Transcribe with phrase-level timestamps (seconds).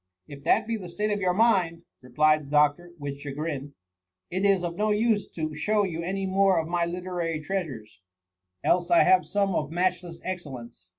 [0.11, 4.31] '*'* If that be the state of your mind, replied the doctor, with chagrin, *'
[4.31, 8.01] it is of no use to show you any more of my literary treasures;
[8.63, 10.89] else I have some of matchless excellence.